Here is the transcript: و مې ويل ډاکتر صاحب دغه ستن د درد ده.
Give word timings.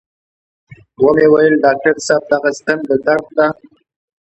و 1.03 1.07
مې 1.15 1.25
ويل 1.31 1.55
ډاکتر 1.63 1.95
صاحب 2.07 2.23
دغه 2.31 2.49
ستن 2.59 2.77
د 2.89 2.91
درد 3.05 3.25
ده. 3.37 3.47